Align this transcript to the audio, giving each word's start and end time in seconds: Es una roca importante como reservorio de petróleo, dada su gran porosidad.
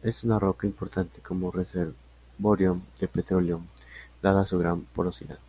Es 0.00 0.22
una 0.22 0.38
roca 0.38 0.64
importante 0.68 1.20
como 1.20 1.50
reservorio 1.50 2.80
de 3.00 3.08
petróleo, 3.08 3.60
dada 4.22 4.46
su 4.46 4.56
gran 4.60 4.82
porosidad. 4.82 5.40